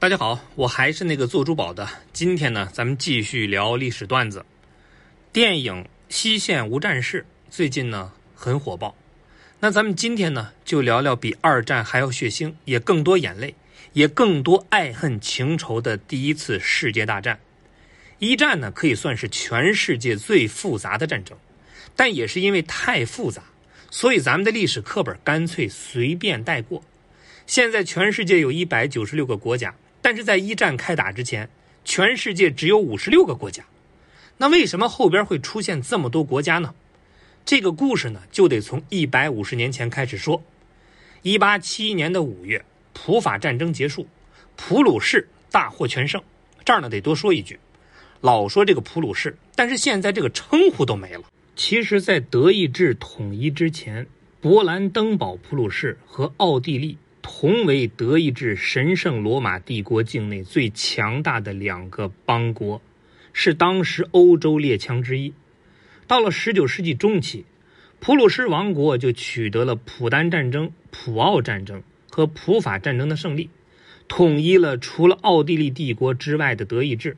[0.00, 1.88] 大家好，我还是那个做珠宝的。
[2.12, 4.46] 今天呢，咱们继续聊历史段子。
[5.32, 8.94] 电影《西线无战事》最近呢很火爆。
[9.58, 13.56] 那咱们今天呢就聊聊比二战还要血腥，也更多眼泪，
[13.92, 17.40] 也更多爱恨情仇的第一次世界大战。
[18.20, 21.36] 一战呢可以算是全世界最复杂的战争，
[21.96, 23.42] 但也是因为太复杂，
[23.90, 26.84] 所以咱们的历史课本干脆随便带过。
[27.48, 29.74] 现在全世界有一百九十六个国家。
[30.00, 31.48] 但是在一战开打之前，
[31.84, 33.64] 全世界只有五十六个国家。
[34.36, 36.74] 那为什么后边会出现这么多国家呢？
[37.44, 40.42] 这个故事呢，就得从一百五十年前开始说。
[41.22, 44.06] 一八七一年的五月，普法战争结束，
[44.54, 46.22] 普鲁士大获全胜。
[46.64, 47.58] 这儿呢，得多说一句，
[48.20, 51.22] 老说这个普鲁士，但是现在这个称呼都没了。
[51.56, 54.06] 其实，在德意志统一之前，
[54.40, 56.96] 勃兰登堡普鲁士和奥地利。
[57.22, 62.80] 同为德意志神圣罗马帝国境内最强大的两个邦国，
[63.32, 65.32] 是当时欧洲列强之一。
[66.06, 67.44] 到了19世纪中期，
[68.00, 73.50] 普鲁士王国就取得了普丹战争、普奥战争和普法战争的胜利，
[74.08, 77.16] 统一了除了奥地利帝国之外的德意志。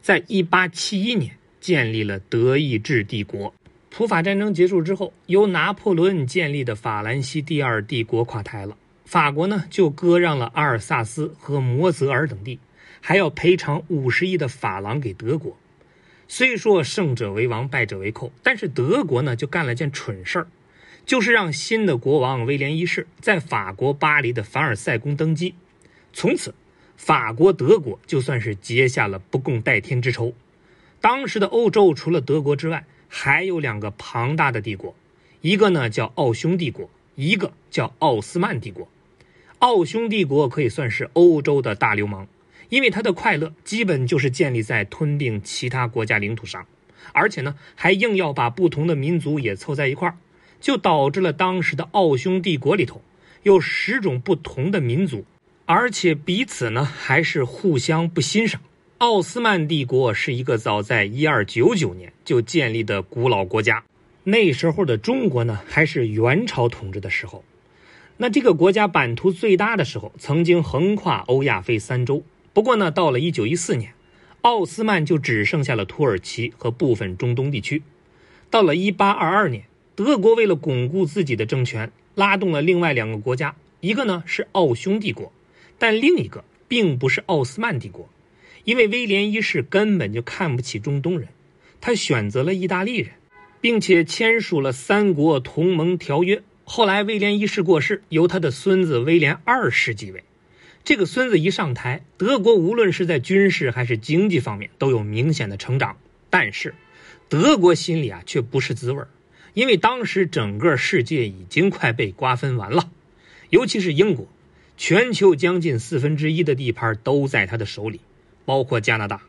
[0.00, 3.52] 在1871年，建立了德意志帝国。
[3.90, 8.76] 普法战争结束之后，由拿破仑建立的法兰西第二帝国垮台了。
[9.10, 12.60] 法国呢，就割让了阿尔萨斯和摩泽尔等地，
[13.00, 15.56] 还要赔偿五十亿的法郎给德国。
[16.28, 20.46] 虽说胜者为王，败者为寇，但是德国呢，就干了件蠢事儿，
[21.04, 25.56] 就是让新的国王威廉一世在法国巴黎的凡尔赛宫登基。
[26.12, 26.54] 从此，
[26.96, 30.32] 法国、德国就算是结下了不共戴天之仇。
[31.00, 34.94] 当时的欧洲除了德国之外，还有两个庞大的帝国，
[35.40, 38.86] 一个呢叫奥匈帝国，一个叫奥斯曼帝国。
[39.60, 42.26] 奥匈帝国可以算是欧洲的大流氓，
[42.70, 46.66] 因为他的快乐基本就是建立在吞并其他国家领土上，
[47.12, 50.16] 而且呢，还硬要把不同的民族也凑在一块儿，
[50.62, 53.02] 就导致了当时的奥匈帝国里头
[53.42, 55.26] 有十种不同的民族，
[55.66, 58.62] 而且彼此呢还是互相不欣赏。
[58.96, 63.84] 奥斯曼帝国是一个早在一二九九年就建立的古老国家，
[64.24, 67.44] 那时候的中国呢还是元朝统治的时候。
[68.22, 72.22] 那这个国家版图最大的时候，曾经横跨欧亚非三洲。
[72.52, 73.94] 不过呢，到了一九一四年，
[74.42, 77.82] 奥斯曼就只剩下了土耳其和部分中东地区。
[78.50, 79.64] 到了一八二二年，
[79.96, 85.32] 德国为了巩固自己的政权，拉动了另外两个国家，一个呢是奥匈帝国，
[85.78, 88.06] 但另一个并不是奥斯曼帝国，
[88.64, 91.28] 因为威廉一世根本就看不起中东人，
[91.80, 93.12] 他选择了意大利人，
[93.62, 96.42] 并且签署了三国同盟条约。
[96.72, 100.22] 后来，威廉一世过世，由他的孙子威廉二世继位。
[100.84, 105.96] 这个孙子一上台，德国无论是在军事还是经济方面都有明显的成长。
[106.30, 106.76] 但是，
[107.28, 109.02] 德国心里啊却不是滋味
[109.52, 112.88] 因为当时整个世界已经快被瓜分完了，
[113.48, 114.28] 尤其是英国，
[114.76, 117.98] 全球将近四分之一的地盘都在他的手里，
[118.44, 119.22] 包括加拿大、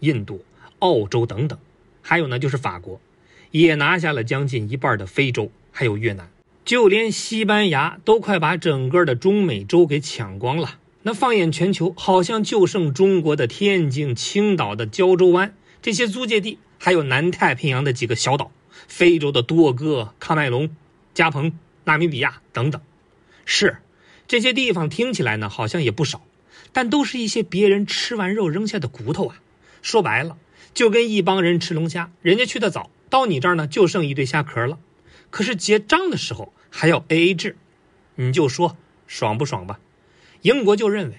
[0.00, 0.44] 印度、
[0.80, 1.56] 澳洲等等，
[2.02, 3.00] 还有呢就是法国，
[3.52, 6.28] 也拿下了将近一半的非洲，还有越南。
[6.68, 10.78] 就连西班牙都快把整个的中美洲给抢光了。
[11.00, 18.50] 那放眼全球，好像就剩中国的天津、青岛的胶州湾这些租界地，还有南太平洋的几个小岛，
[18.86, 20.68] 非洲的多哥、喀麦隆、
[21.14, 22.82] 加蓬、纳米比亚等等。
[23.46, 23.78] 是，
[24.26, 26.20] 这些地方听起来呢，好像也不少，
[26.74, 29.40] 但都是一些别人吃完肉扔下的骨头啊。
[29.80, 30.36] 说白了，
[30.74, 34.78] 就跟一帮人吃龙虾，人家去的早，到你这儿呢，就剩一堆虾壳了。
[35.30, 37.56] 可是结账的时候还要 A A 制，
[38.16, 39.80] 你就说爽不爽吧？
[40.42, 41.16] 英国就认为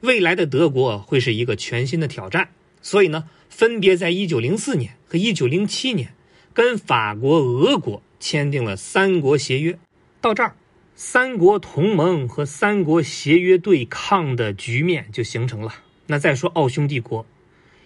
[0.00, 2.48] 未来的德国会是一个全新的挑战，
[2.82, 6.14] 所以呢，分别在1904年和1907年
[6.52, 9.78] 跟法国、俄国签订了三国协约。
[10.20, 10.54] 到这儿，
[10.94, 15.74] 三国同盟和三国协约对抗的局面就形成了。
[16.06, 17.26] 那再说奥匈帝国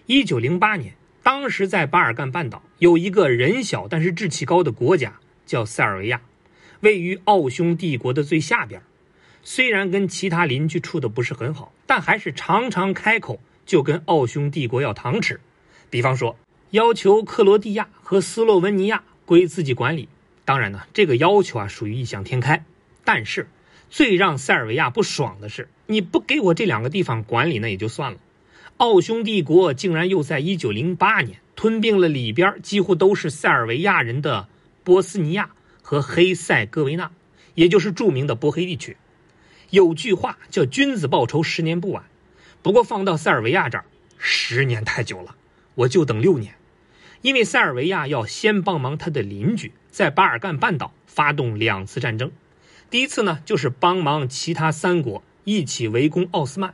[0.07, 5.19] ，1908年，当时在巴尔干半岛有一个人小但是志气高的国家。
[5.43, 6.21] 叫塞尔维亚，
[6.81, 8.81] 位于奥匈帝国的最下边。
[9.43, 15.39] 虽然跟其他邻居处的不是很好，但还是常常开口就跟奥匈帝国要糖吃。
[15.89, 16.37] 比方说，
[16.69, 20.07] 要求克罗地亚和斯洛文尼亚归自己管理。
[20.45, 22.63] 当然呢，这个要求啊属于异想天开。
[23.03, 23.47] 但是，
[23.89, 28.19] 最让塞尔维亚不爽的是，你不给我这两个地方管理，那也就算了。
[28.77, 34.47] 奥匈帝国竟然又在1908年吞并了里边几乎都是塞尔维亚人的。
[34.83, 35.51] 波斯尼亚
[35.91, 37.11] 和黑塞哥维纳，
[37.53, 38.95] 也就是著名的波黑地区，
[39.71, 42.05] 有句话叫“君子报仇，十年不晚”。
[42.63, 43.83] 不过放到塞尔维亚这儿，
[44.17, 45.35] 十年太久了，
[45.75, 46.55] 我就等六年，
[47.21, 52.31] 因为塞尔维亚要先帮忙他的邻居在巴尔干半岛发动两次战争，
[52.89, 56.73] 第一次呢就是帮忙其他三国一起围攻奥斯曼，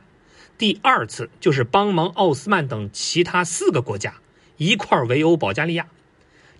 [0.56, 4.14] 第二次就是帮忙奥斯曼等其他四个国家
[4.58, 5.88] 一块围殴保加利亚。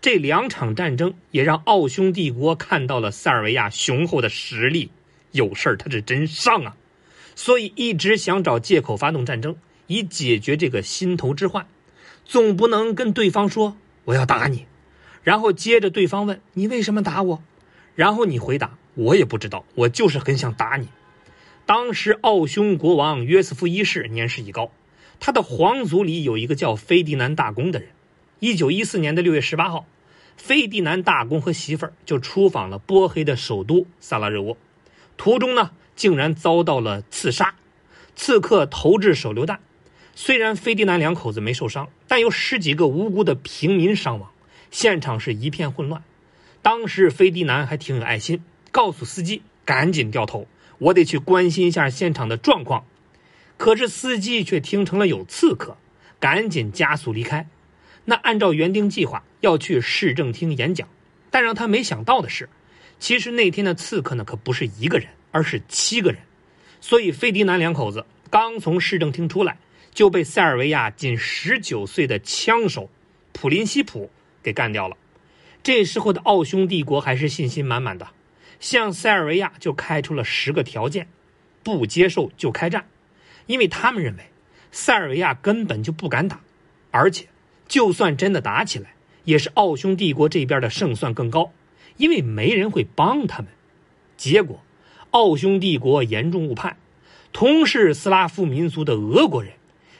[0.00, 4.90] 这两场战争也让奥匈帝国看到了塞尔维亚雄厚的实力，
[5.32, 6.76] 有事儿他是真上啊，
[7.34, 9.56] 所以一直想找借口发动战争，
[9.88, 11.66] 以解决这个心头之患。
[12.24, 14.66] 总不能跟对方说我要打你，
[15.24, 17.42] 然后接着对方问你为什么打我，
[17.96, 20.88] 然后你回答我也不知道，我就是很想打你。
[21.66, 24.70] 当时奥匈国王约瑟夫一世年事已高，
[25.18, 27.88] 他的皇族里有一个叫菲迪南大公的人。
[28.40, 29.84] 一九一四年的六月十八号，
[30.36, 34.56] 费迪南大公和媳妇儿就出访了波黑的首都萨拉热窝，
[35.16, 37.56] 途中呢竟然遭到了刺杀，
[38.14, 39.58] 刺客投掷手榴弹。
[40.14, 44.30] 虽然费迪南两口子没受伤，但有十几个无辜的平民伤亡，
[44.70, 46.04] 现场是一片混乱。
[46.62, 50.46] 当时费迪南还挺有爱心，告诉司机赶紧掉头，
[50.78, 52.84] 我得去关心一下现场的状况。
[53.56, 55.76] 可是司机却听成了有刺客，
[56.20, 57.48] 赶紧加速离开。
[58.10, 60.88] 那按照原定计划要去市政厅演讲，
[61.30, 62.48] 但让他没想到的是，
[62.98, 66.18] 其实那天的刺客呢可不是一个人，而是七个人。
[66.80, 69.58] 所以费迪南两口子刚从市政厅出来，
[69.92, 72.88] 就被塞尔维亚仅十九岁的枪手
[73.34, 74.10] 普林西普
[74.42, 74.96] 给干掉了。
[75.62, 78.08] 这时候的奥匈帝国还是信心满满的，
[78.58, 81.08] 向塞尔维亚就开出了十个条件，
[81.62, 82.86] 不接受就开战，
[83.44, 84.22] 因为他们认为
[84.72, 86.40] 塞尔维亚根本就不敢打，
[86.90, 87.26] 而且。
[87.68, 88.94] 就算真的打起来，
[89.24, 91.52] 也是奥匈帝国这边的胜算更高，
[91.98, 93.48] 因为没人会帮他们。
[94.16, 94.60] 结果，
[95.10, 96.76] 奥匈帝国严重误判，
[97.32, 99.52] 同是斯拉夫民族的俄国人，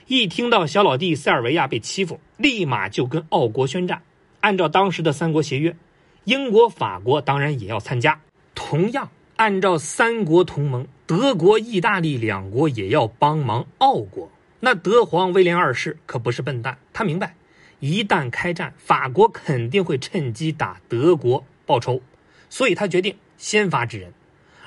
[0.07, 4.01] 一听到小老弟塞尔维亚被欺负，立马就跟奥国宣战。
[4.41, 5.75] 按照当时的三国协约，
[6.23, 8.19] 英国、法国当然也要参加。
[8.55, 14.31] 同样，按照三国同盟，德国、意大利两国也要帮忙奥国。
[14.61, 17.35] 那德皇威廉二世可不是笨蛋，他明白。
[17.79, 22.01] 一旦开战，法国肯定会趁机打德国报仇，
[22.49, 24.13] 所以他决定先发制人。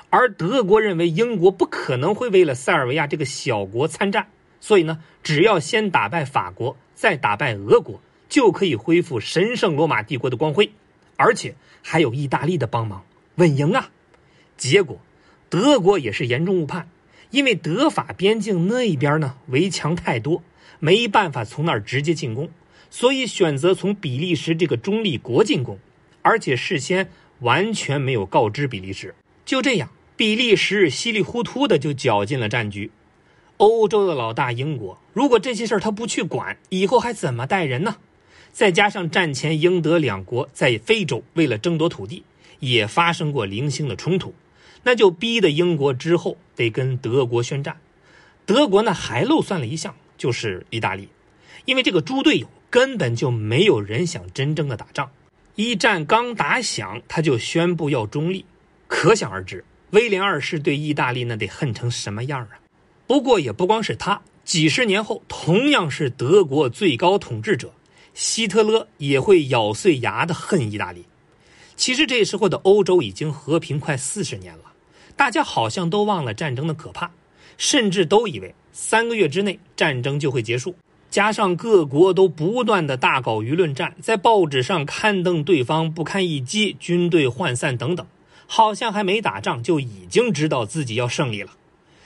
[0.09, 4.27] 而德国认为英国不可能会为了塞尔维亚这个小国参战，
[4.59, 7.99] 所以呢，只要先打败法国，再打败俄国，
[8.29, 10.71] 就可以恢复神圣罗马帝国的光辉，
[11.15, 13.03] 而且还有意大利的帮忙，
[13.35, 13.89] 稳赢啊！
[14.55, 14.99] 结果，
[15.49, 16.87] 德国也是严重误判，
[17.31, 20.43] 因为德法边境那一边呢围墙太多，
[20.79, 22.49] 没办法从那儿直接进攻。
[22.93, 25.79] 所以选择从比利时这个中立国进攻，
[26.21, 27.09] 而且事先
[27.39, 29.15] 完全没有告知比利时。
[29.43, 32.91] 就这样，比利时稀里糊涂的就搅进了战局。
[33.57, 37.95] 欧洲的老大英国，如果这些事儿他不去管，以后还怎么带人呢？
[38.51, 42.23] 再加上战前英德两国在非洲为了争夺土地，
[42.59, 44.35] 也发生过零星的冲突，
[44.83, 47.75] 那就逼得英国之后得跟德国宣战。
[48.45, 51.09] 德国呢还漏算了一项，就是意大利，
[51.65, 52.47] 因为这个猪队友。
[52.73, 55.07] 根本就没有人想真正的打仗，
[55.53, 58.43] 一战刚打响，他就宣布要中立，
[58.87, 62.57] 可想而知，威廉二世对意大利那得恨成什么样啊！
[63.05, 67.71] 不过也不光是他，几十年后，同样是德国最高统治者
[68.15, 71.05] 希特勒也会咬碎牙的恨意大利。
[71.75, 74.73] 其实这时候的欧洲已经和平快四十年了，
[75.15, 77.11] 大家好像都忘了战争的可怕，
[77.55, 80.75] 甚至都以为三个月之内战争就会结束。
[81.13, 88.07] 加上各国都不断的大搞舆论战，在报纸上刊登对方不堪一击、军队涣散等等，
[88.47, 91.51] 好像还没打仗就已经知道自己要胜利了。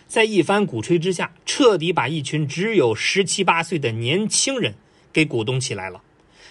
[0.08, 4.76] 在一番鼓吹之下，彻底把一群只有十七八岁的年轻人
[5.14, 6.02] 给鼓动起来了。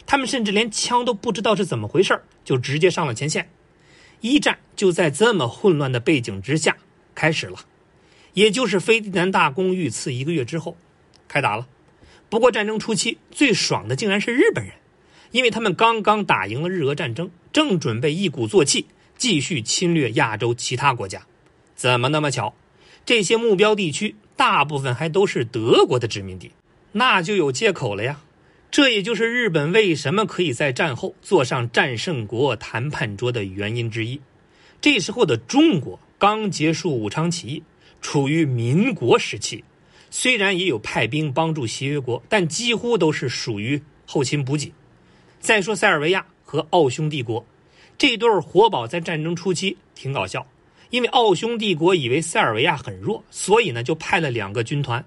[0.06, 3.50] 他们甚至连枪都不知道是怎么回事就直接上了前线。
[4.22, 6.74] 一战就在这么混乱的背景之下
[7.14, 7.58] 开始了，
[8.32, 10.74] 也就是菲迪南大公遇刺一个月之后，
[11.28, 11.66] 开打了。
[12.28, 14.74] 不过战争初期最爽的竟然是日本人，
[15.30, 21.26] 因为他们刚刚打赢了日俄战争，正准备一鼓作气继续侵略亚洲其他国家。
[21.74, 22.54] 怎么那么巧？
[23.04, 26.50] 这些目标地区大部分还都是德国的殖民地，
[26.92, 28.20] 那就有借口了呀。
[28.68, 34.20] 这也就是日本为什么可以在战后坐上战胜国谈判桌的原因之一。
[34.80, 37.62] 这时候的中国刚结束武昌起义，
[38.02, 39.62] 处于民国时期。
[40.10, 44.72] 虽然也有派兵帮助协约国，但几乎都是属于后勤补给。
[45.40, 47.44] 再说塞尔维亚和奥匈帝国
[47.98, 50.46] 这对活宝，在战争初期挺搞笑，
[50.90, 55.04] 因为奥匈帝国以为塞尔维亚很弱，所以呢就派了两个军团，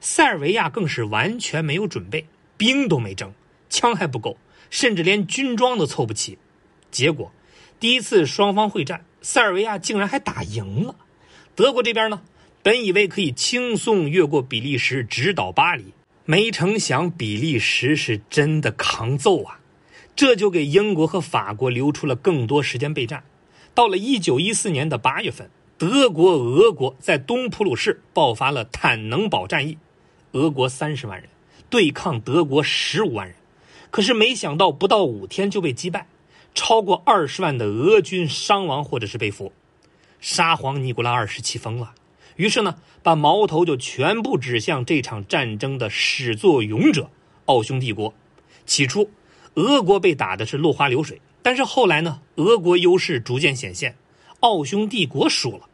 [0.00, 3.32] 塞尔维亚更是完全没有准备，兵都没征，
[3.70, 4.36] 枪还不够，
[4.70, 6.38] 甚至连军装都凑不齐。
[6.90, 7.32] 结果，
[7.80, 10.94] 第一次双方会战，塞尔维亚竟然还打赢了。
[11.54, 12.22] 德国这边呢，
[12.62, 15.86] 本以为可以轻松越过比利时，直捣巴黎，
[16.24, 19.58] 没成想比利时是真的抗揍啊！
[20.14, 23.24] 这就给英国和法国留出了更多时间备战。
[23.74, 29.78] 到了一九一四年的八月份，德国、俄国在东普鲁士爆发了坦能堡战役，
[30.30, 31.28] 俄国三十万人
[31.68, 33.34] 对抗德国十五万人，
[33.90, 36.06] 可是没想到不到五天就被击败。
[36.54, 39.52] 超过二十万的俄军伤亡或者是被俘，
[40.20, 41.94] 沙皇尼古拉二世气疯了，
[42.36, 47.10] 于是呢，把矛头就全部指向这场战争的始作俑者——
[47.46, 48.12] 奥匈帝国。
[48.66, 49.10] 起初，
[49.54, 53.96] 俄国被打的是落花流水，但是后来呢，俄国优势逐渐显现，
[54.40, 55.68] 奥匈帝国输了。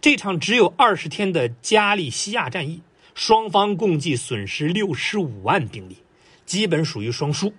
[0.00, 2.82] 这场只有二十天的加利西亚战役，
[3.14, 5.98] 双方共计损失六十五万兵力，
[6.46, 7.52] 基本属于双输。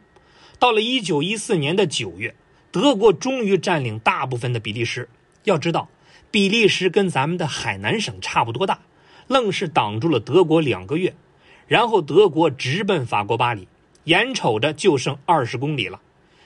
[0.59, 2.35] 到了一九一四年的九月。
[2.71, 5.07] 德国终于占领大部分的比利时。
[5.43, 5.87] 要知道，
[6.33, 8.79] 比利时跟咱们的海南省差不多大，
[9.27, 11.13] 愣是挡住了德国两个月。
[11.67, 13.67] 然后德国直奔法国巴黎，
[14.05, 16.01] 眼瞅着就剩二十公里了。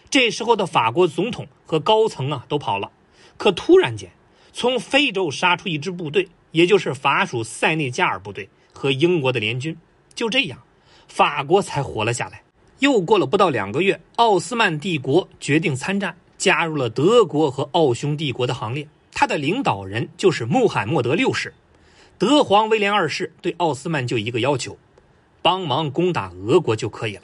[0.10, 2.92] 这时候的法国总统和高层啊都跑了，
[3.38, 4.12] 可突然间
[4.52, 9.78] 从非洲杀出一支部队，也就是法属塞内加尔部队和英国的联军。
[10.14, 10.60] 就这样，
[11.08, 12.44] 法国才活了下来。
[12.80, 18.86] 又过了不到两个月，奥斯曼帝国决定参战，加入了德国和奥匈帝国的行列。
[19.20, 21.56] 他的领导人就是穆罕默德六世。
[22.20, 24.78] 德皇威廉二世对奥斯曼就一个要求：
[25.42, 27.24] 帮忙攻打俄国就可以了。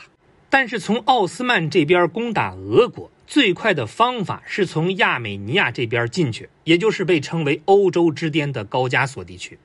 [0.50, 9.60] 但是从奥斯曼这边攻打俄国，最快的方法是从亚美尼亚这边进去，也就是被称为欧洲之巅的高加索地区。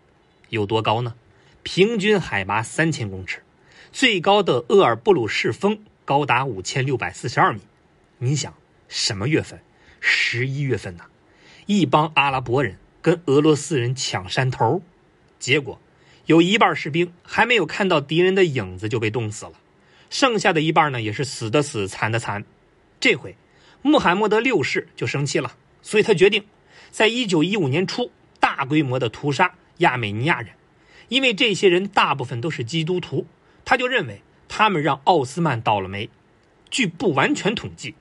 [0.50, 1.14] 有多高呢？
[1.62, 3.42] 平均海拔三千公尺。
[3.90, 7.61] 最高的厄尔布鲁士峰高达五千六百四十二米，
[8.18, 8.52] 你想
[8.87, 9.58] 什么月份？
[9.99, 11.04] 十一月份呢！
[11.69, 14.81] 一帮阿拉伯人跟俄罗斯人抢山头，
[15.39, 15.79] 结果
[16.25, 19.53] 有一半士兵还没有看到敌人的影子就被冻死了，
[20.09, 22.43] 剩下的一半呢也是死的死，残的残。
[22.99, 23.37] 这回
[23.83, 26.43] 穆罕默德六世就生气了，所以他决定
[26.91, 28.11] 在一九一五年初
[28.41, 30.55] 大规模的屠杀亚美尼亚人，
[31.09, 33.27] 因为这些人大部分都是基督徒。
[33.67, 36.09] 他就认为他们让奥斯曼倒了霉。
[36.71, 37.95] 据不完全统计，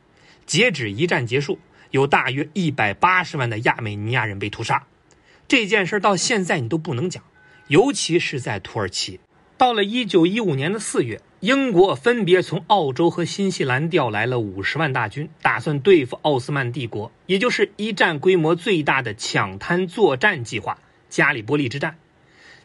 [0.46, 1.60] 截止一战结束，
[1.98, 4.86] 有大约一百八十万的亚美尼亚人被屠杀。
[5.48, 7.24] 这件事到现在你都不能讲，
[7.68, 9.20] 尤其是在土耳其。
[9.58, 20.78] 到了一九一五年的四月，英国分别从澳洲和新西兰调来了五十万大军，打算对付奥斯曼帝国，也就是一战规模最大的抢滩作战计划——
[21.10, 21.98] 加里波利之战。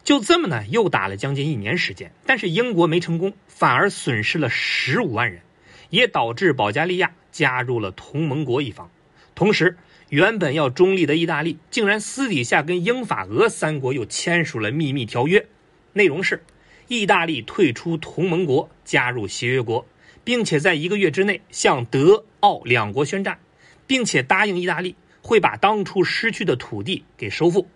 [0.04, 5.40] 就这么呢，又打了将近一年时间，但是英国没成功，反而损失了十五万人，
[5.88, 8.90] 也导致保加利亚加入了同盟国一方。
[9.34, 9.76] 同时，
[10.10, 15.46] 原本要中立的意大利，竟然私底下跟英法俄三国又签署了秘密条约，
[15.94, 16.42] 内容是：
[16.88, 19.86] 意大利退出同盟国，加入协约国，
[20.22, 23.38] 并且在一个月之内向德、奥两国宣战，
[23.86, 27.66] 并且答应意大利会把当初失去的土地给收复。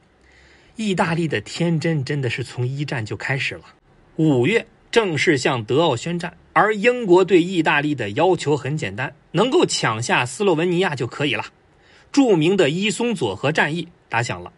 [0.77, 3.63] 意大利的天真真的是从一战就开始了。
[4.17, 11.45] 五月正式向德奥宣战，而英国对意大利的要求很简单，能够抢下斯洛文尼亚就可以了。
[12.11, 14.51] 著名的伊松佐河战役打响了，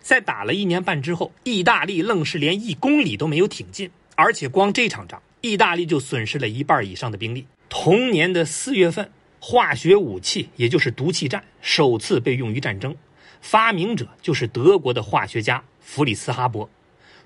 [0.00, 7.46] 在打了一年半之后，意大利愣是连一公里都没有挺进，而且光这场仗，意大利就损失了一半以上的兵力。
[7.68, 12.92] 同年的四月份，化学武器也就是毒气战首次被用于战争。
[13.40, 16.68] 发明者就是德国的化学家弗里茨哈伯，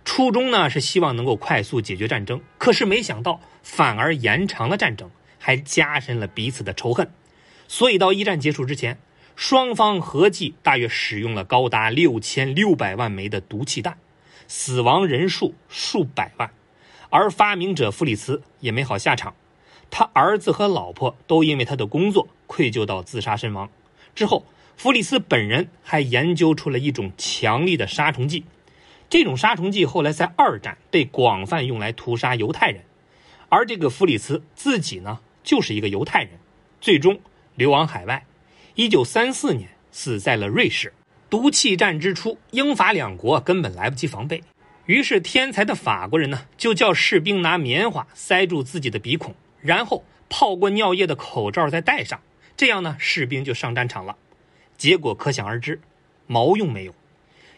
[0.04, 7.10] 初衷呢是希望能够快速解决战争，可是没想到反而延长了战争，还加深了彼此的仇恨。
[7.68, 8.98] 所以到一战结束之前，
[9.36, 13.98] 双方合计大约使用了高达六千六百万枚的毒气弹，
[14.48, 16.50] 死亡人数数百万。
[17.10, 19.34] 而发明者弗里茨也没好下场，
[19.90, 23.70] 他儿子和老婆都因为他的工作愧疚到自杀身亡。
[24.14, 24.44] 之后。
[24.76, 28.46] 弗里斯本人还研究出了一种强力的杀虫剂，
[29.10, 32.84] 这种杀虫剂后来在二战被广泛用来屠杀犹太人，
[33.48, 36.30] 而这个弗里茨自己呢就是一个犹太人，
[36.80, 37.20] 最终
[37.56, 38.24] 流亡海外，
[38.76, 40.92] 一九三四年死在了瑞士。
[41.28, 44.42] 毒气战之初，英法两国根本来不及防备，
[44.86, 52.20] 于是天才的法国人呢就叫士兵拿棉花塞住自己的鼻孔，然后泡过尿液的口罩再戴上，
[52.56, 54.16] 这样呢士兵就上战场了。
[54.76, 55.80] 结果可想而知，
[56.28, 56.94] 毛用没有。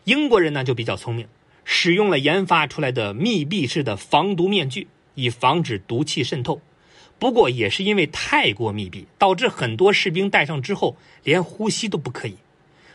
[0.04, 1.28] 英国人呢就比较聪明，
[1.64, 6.60] 使用了研发出来的密闭式的防毒面具，以防止毒气渗透。
[7.18, 12.36] 不过，也是因为太过密闭，导致很多士兵戴上之后连呼吸都不可以。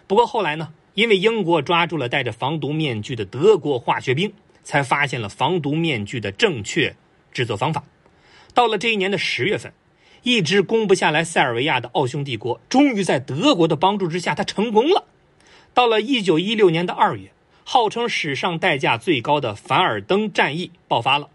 [0.05, 4.33] 不过后来呢，因为英国抓住了戴着防毒面具的德国化学兵，
[4.63, 6.95] 才发现了防毒面具的正确
[7.31, 7.83] 制作方法。
[8.53, 9.71] 到了这一年的十月份，
[10.23, 15.05] 一直攻不下来塞尔维亚的奥匈帝国，终于在德国的帮助之下，他成功了。
[15.73, 17.31] 到了一九一六年的二月，
[17.69, 21.29] 号称史上代价最高的凡尔登战役爆发了，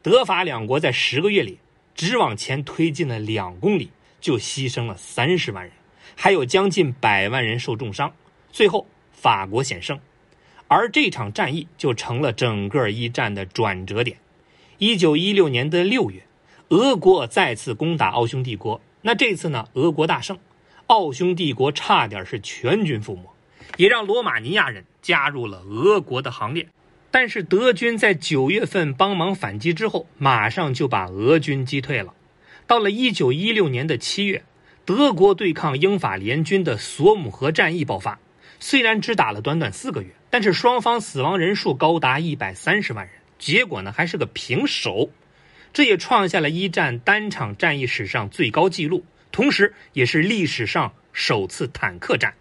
[0.00, 1.58] 德法两国在十个月里。
[1.94, 5.74] 只往前推进了两公里，就牺牲了三十万人，
[6.16, 8.14] 还有将近百万人受重伤。
[8.50, 10.00] 最后，法国险胜，
[10.68, 14.16] 而这场战役就成了整个一战的转折点。
[14.78, 16.22] 一九一六年的六月，
[16.70, 20.38] 俄国再次攻打奥匈帝国，那这次呢，俄国大胜，
[20.86, 23.24] 奥匈帝国差点是全军覆没，
[23.76, 26.66] 也让罗马尼亚人加入了俄国的行列。
[27.10, 32.12] 但是德军在九月份帮忙反击之后，马上就把俄军击退了。
[32.66, 34.42] 到了一九一六年的七月，
[34.84, 38.18] 德国对抗英法联军的索姆河战役爆发。
[38.58, 45.10] 虽然只打了短短四个月，但是双方死亡人数高达一百三十万人，结果呢还是个平手，
[45.72, 52.34] 这也创下了一战单场战役史上最高纪录，同时也是历史上首次坦克战。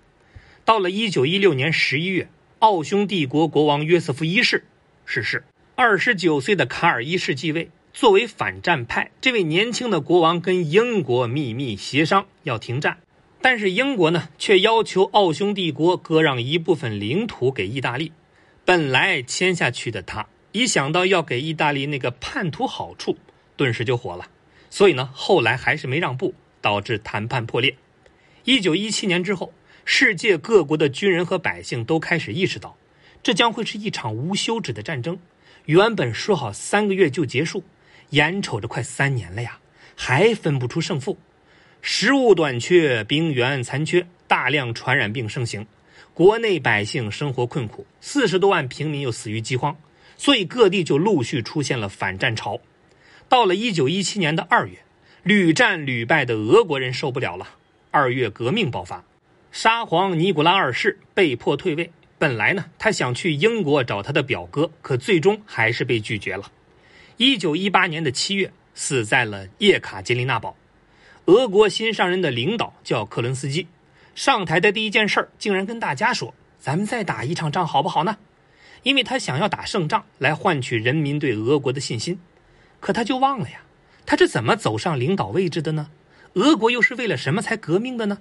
[0.65, 2.27] 到了一九一六年十一月。
[2.63, 4.63] 奥匈帝国国王约瑟夫一世
[5.03, 5.43] 逝世，
[5.75, 7.70] 二十九岁的卡尔一世继位。
[7.91, 13.00] 作为反战派，这位年轻的国王跟英国秘密协商要停战，
[13.41, 18.13] 但是英国呢却要求奥匈帝国割让一部分领土给意大利。
[18.63, 23.17] 本来签下去的他，一想到要给意大利那个叛徒好处，
[23.58, 24.29] 顿时就火了。
[24.70, 27.75] 所以呢，后来还是没让步，导致谈判破裂。
[28.46, 29.51] 一九一七年之后。
[29.85, 32.77] 世界各国的军人和百姓都开始意识到，
[33.21, 35.19] 这将会是一场无休止的战争。
[35.65, 37.63] 原本说好三个月就结束，
[38.09, 39.59] 眼瞅着快三年了呀，
[39.95, 41.17] 还分不出胜负。
[41.81, 45.67] 食物短缺，兵源残缺，大量传染病盛行，
[46.13, 49.77] 国内百姓生活困苦，四十多万平民又死于饥荒，
[50.17, 52.60] 所以各地就陆续出现了反战潮。
[53.27, 54.77] 到了一九一七年的二月，
[55.23, 57.49] 屡战屡败的俄国人受不了了，
[57.91, 59.03] 二月革命爆发。
[59.53, 61.91] 沙皇尼古拉二世被迫退位。
[62.17, 66.51] 本来呢，他想去英国找他的表哥，可最终还是被拒绝了。
[67.17, 70.55] 一九一八年的七月，死在了叶卡捷琳娜堡。
[71.25, 73.67] 俄国新上任的领导叫克伦斯基，
[74.15, 78.17] 上台的第一件事竟然跟大家说：“咱们再打一场仗好不好呢？”
[78.81, 82.19] 因为他想要打胜仗来换取人民对俄国的信心。
[82.79, 83.61] 可他就忘了呀，
[84.03, 85.91] 他是怎么走上领导位置的呢？
[86.33, 88.17] 俄国又是为了什么才革命的呢？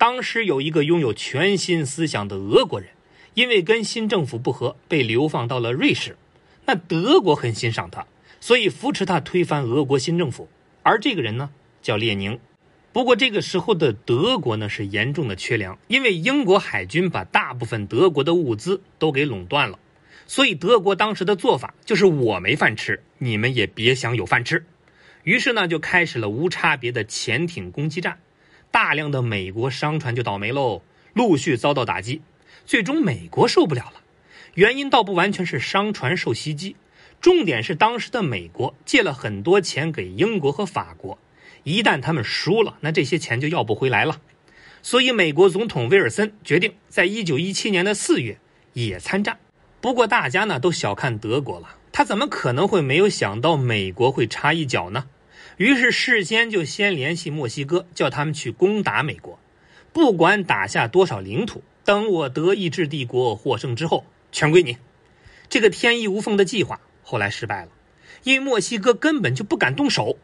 [0.00, 2.88] 当时有一个拥有全新思想的俄国人，
[3.34, 6.16] 因为跟新政府不和，被流放到了瑞士。
[6.64, 8.06] 那德国很欣赏他，
[8.40, 10.48] 所以扶持他推翻俄国新政府。
[10.82, 11.50] 而这个人呢，
[11.82, 12.38] 叫列宁。
[12.94, 19.78] 不过这个时候的德国呢，是严重的缺粮，因为英国海军把大部分德国的物资都给垄断了。
[20.26, 24.64] 所以德国当时的做法就是：我没饭吃，你们也别想有饭吃。
[25.24, 28.18] 于是呢，就开始了无差别的潜艇攻击战。
[28.70, 32.22] 大量的美国商船就倒霉喽，陆续遭到打击，
[32.64, 34.00] 最终美国受不了了。
[34.54, 36.76] 原因倒不完全是商船受袭击，
[37.20, 41.18] 重点是当时的美国借了很多钱给英国和法国，
[41.62, 44.20] 一旦他们输了，那这些钱就要不回来了。
[44.82, 48.38] 所以美国总统威尔森决定在一九一七年的四月
[48.72, 49.38] 也参战。
[49.80, 55.06] 不过大家呢都小看德国了，他怎么可能会没有想到美国会插一脚呢？
[55.60, 59.38] 于是事先就先联系墨西哥，叫他们去攻打美国，
[59.92, 64.78] 不管打下多少领土，等我德意志帝国获胜之后，全归你。
[65.50, 67.72] 这个天衣无缝的计划后来失败了，
[68.22, 70.16] 因为墨西哥根本就不敢动手。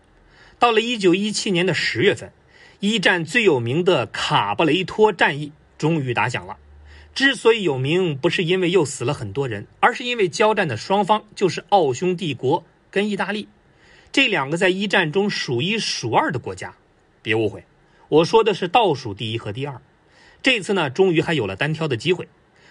[0.58, 2.32] 到了一九一七年的十月份，
[2.80, 6.56] 一战最有名的卡布雷托战役终于打响了。
[7.14, 13.48] 之所以有名，不是因为又死了很多人，而是因为交战的双方就是奥匈帝国跟意大利。
[14.16, 16.74] 这两个在一战中数一数二的国家，
[17.20, 17.66] 别误会，
[18.08, 19.82] 我说的是倒数第一和第二。
[20.42, 22.26] 这次呢，终于还有了单挑的机会。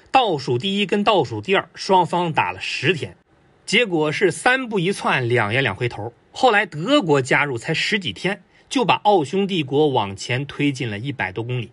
[0.10, 3.16] 倒数第一跟倒数第二双方打了十天，
[3.64, 6.12] 结果是三步一窜，两言两回头。
[6.32, 11.70] 后来德国加入，才十几天就把奥匈帝国往前推进了一百多公里，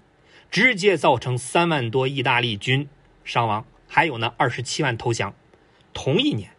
[0.51, 2.87] 直接造成三万多意大利军
[3.25, 5.35] 伤亡，还有呢二十七万投降。
[5.95, 6.51] 同一年，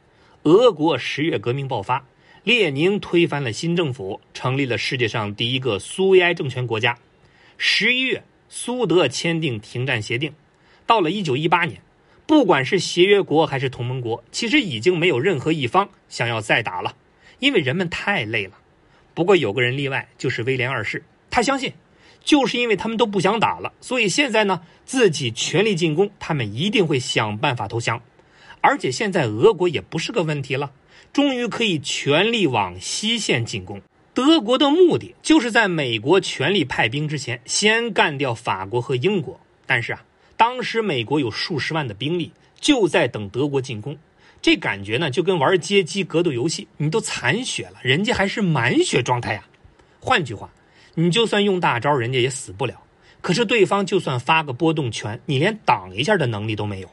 [0.41, 2.07] 俄国十月革命爆发。
[2.43, 6.97] 列宁推翻了新政府，成立了世界上第一个苏维埃政权国家。
[7.57, 10.33] 十一月，苏德签订停战协定。
[10.85, 11.81] 到了一九一八年，
[12.27, 16.93] 不管是协约国还是同盟国，其实已经没有任何一方想要再打了，
[17.39, 18.57] 因为人们太累了。
[19.13, 21.71] 不过有个人例外，就是威廉二世，他相信，
[22.25, 28.01] 就是因为他们都不想打了，所以现在呢，自己全力进攻，他们一定会想办法投降。
[28.59, 30.71] 而且现在俄国也不是个问题了，
[31.13, 33.81] 终于可以全力往西线进攻。
[34.13, 39.39] 德国的目的就是在美国全力派兵之前，先干掉法国和英国。
[39.65, 40.03] 但是啊。
[40.35, 43.95] 当时美国有数十万的兵力，就在等德国进攻。
[44.41, 49.45] 这感觉呢，就跟玩街机格斗游戏，你都残血了，人家还是满血状态呀。
[50.01, 50.51] 换句话，
[50.95, 52.81] 你就算用大招，人家也死不了。
[53.21, 56.89] 可是对方就算发个波动拳，你连挡一下的能力都没有。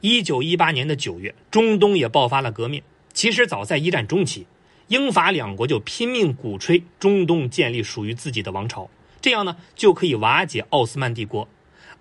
[0.00, 2.80] 一九一八年的九月，中东也爆发了革命。
[3.18, 4.46] 其实早在一战中期，
[4.86, 8.88] 英法两国就拼命鼓吹中东建立属于自己的王朝，
[9.20, 11.48] 这样呢就可以瓦解奥斯曼帝国，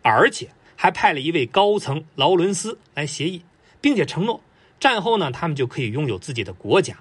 [0.03, 0.47] 而且。
[0.75, 3.41] 还派了一位高层劳伦斯来协议，
[3.81, 4.39] 并且承诺
[4.79, 6.95] 战后呢，他们就可以拥有自己的国家。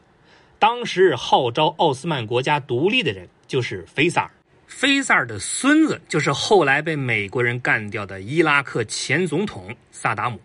[0.59, 4.31] 当时号召奥斯曼国家独立的人就是菲萨尔，
[4.67, 10.41] 菲萨尔的孙子就是后来被美国人干掉的伊拉克前总统萨达姆。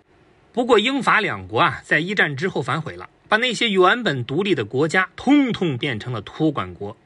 [0.52, 6.98] 不过英法两国啊，在一战之后反悔了，把那些原本独立的国家通通变成了托管国，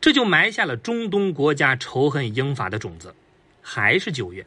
[0.00, 3.14] 这就埋下了中东国家仇恨英法的种子。
[3.62, 4.44] 还是九月。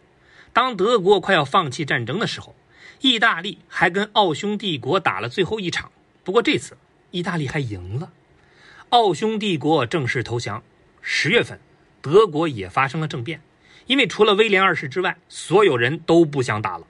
[0.52, 2.54] 当德国快要放弃战争的时候，
[3.00, 5.89] 意大利还跟奥匈帝国打了最后一场。
[6.26, 6.76] 不过这次
[7.12, 8.12] 意大利还赢了，
[8.89, 10.62] 奥匈帝国正式投降。
[11.02, 11.62] 十月份，
[12.02, 13.39] 德国也发生了政变，
[13.86, 16.86] 因为除了威廉二世之外，所有人都不想打了。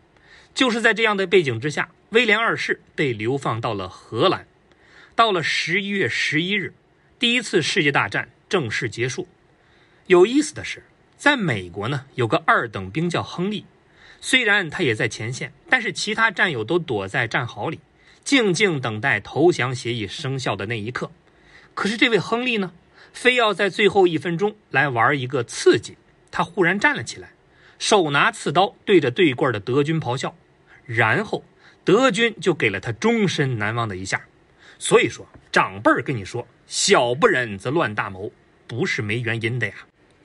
[0.56, 4.45] 就是在这样的背景之下，威廉二世被流放到了荷兰。
[5.15, 6.74] 到了十一月十一日，
[7.17, 9.30] 第一次世界大战正式结束。
[10.08, 10.84] 有意思的是。
[11.15, 13.63] 在美国呢，有个二等兵叫亨利，
[14.19, 17.80] 虽然他也在前线，但是其他战友都躲在战壕里，
[18.24, 21.12] 静静等待投降协议生效的那一刻。
[21.76, 22.74] 可是这位亨利呢，
[23.13, 25.95] 非要在最后一分钟来玩一个刺激。
[26.32, 27.34] 他忽然站了起来，
[27.78, 30.36] 手拿刺刀，对着对过的德军咆哮，
[30.86, 31.45] 然后
[31.83, 34.21] 德军就给了他终身难忘的一下。
[34.77, 38.31] 所以说，长辈儿跟你说，小不忍则乱大谋，
[38.67, 39.73] 不是没原因的呀。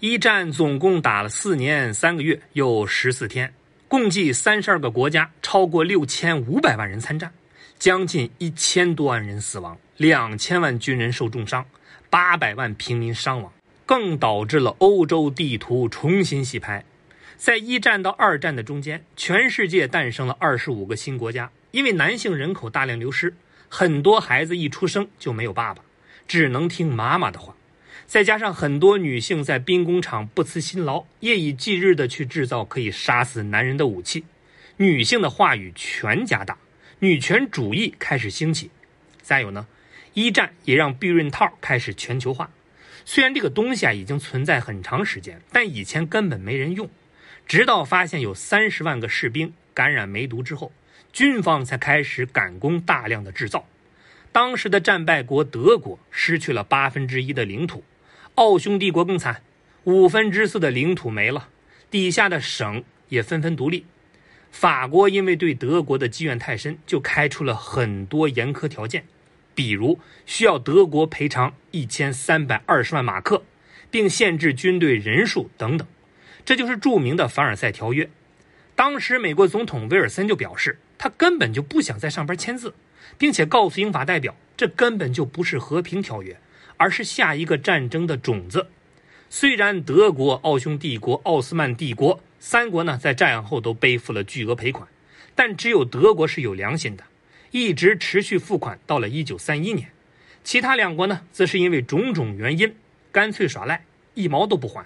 [0.01, 3.53] 一战总共打了四年三个月又十四天，
[3.89, 7.33] 共计三十二个国家，超过六千五百万人参战，
[7.79, 11.65] 将近一千多万人死亡，两千万军人受重伤，
[12.11, 13.53] 八百万平民伤亡，
[13.85, 16.85] 更导致了欧洲地图重新洗牌。
[17.37, 23.35] 在一战到二战的中间，全世界诞生了二十五个新国家，因为男性人口大量流失，
[23.69, 25.83] 很多孩子一出生就没有爸爸，
[26.27, 27.55] 只能听妈妈的话。
[28.07, 34.25] 再加上很多女性在兵工厂不辞辛劳，夜以继日的去制造可以杀死男人的武器，
[34.79, 36.57] 女性的话语权加大，
[37.01, 38.71] 女权主义开始兴起。
[39.21, 39.67] 再有呢，
[40.15, 42.51] 一战也让避孕套开始全球化。
[43.05, 46.89] 虽然这个东西啊已经存在很长时间，但以前根本没人用。
[47.47, 50.73] 直到发现有三十万个士兵感染梅毒之后，
[51.13, 53.67] 军方才开始赶工大量的制造。
[54.33, 57.85] 当时的战败国德国失去了八分之一的领土。
[58.35, 59.43] 奥匈帝国更惨，
[59.85, 61.49] 五分之四的领土没了，
[61.91, 63.87] 底下的省也纷纷独立。
[64.51, 69.05] 法国因为对德国的积怨太深，就开出了很多严苛条件，
[69.55, 73.45] 比如需要德国赔偿一千三百二十万马克，
[73.91, 75.87] 并限制军队人数等等。
[76.47, 78.09] 这就是著名的凡尔赛条约。
[78.75, 82.73] 当时美国总统威尔森就表示，他根本就不想在上边签字，
[83.19, 86.39] 并且告诉英法代表，这根本就不是和平条约。
[86.79, 88.67] 而是下一个战争的种子。
[89.31, 94.87] 虽然德国、奥匈帝国、奥斯曼帝国三国呢，在战后都背负了巨额赔款，
[95.35, 97.03] 但只有德国是有良心的，
[97.51, 99.89] 一直持续付款到了一九三一年。
[100.45, 102.75] 其他两国呢，则是因为种种原因，
[103.11, 103.83] 干脆耍赖，
[104.13, 104.85] 一毛都不还。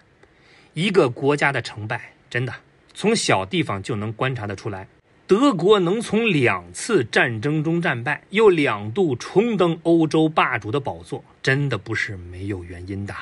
[0.74, 2.52] 一个国家的成败，真的
[2.94, 4.86] 从小地方就能观察得出来。
[5.26, 13.14] 德国能从两次战争中战败，又两度重登欧洲霸主的宝座，真的不是没有原因的。